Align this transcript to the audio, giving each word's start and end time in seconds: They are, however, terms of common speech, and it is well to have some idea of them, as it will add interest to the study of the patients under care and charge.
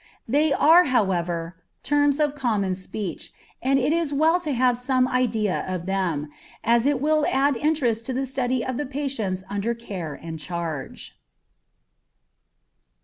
They 0.27 0.51
are, 0.51 0.85
however, 0.85 1.57
terms 1.83 2.19
of 2.19 2.33
common 2.33 2.73
speech, 2.73 3.31
and 3.61 3.77
it 3.77 3.93
is 3.93 4.11
well 4.11 4.39
to 4.39 4.51
have 4.51 4.75
some 4.75 5.07
idea 5.07 5.63
of 5.67 5.85
them, 5.85 6.31
as 6.63 6.87
it 6.87 6.99
will 6.99 7.23
add 7.31 7.55
interest 7.57 8.07
to 8.07 8.13
the 8.13 8.25
study 8.25 8.65
of 8.65 8.77
the 8.77 8.87
patients 8.87 9.43
under 9.47 9.75
care 9.75 10.15
and 10.15 10.39
charge. 10.39 11.19